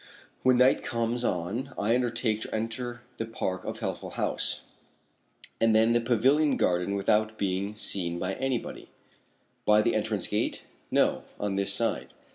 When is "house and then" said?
4.17-5.93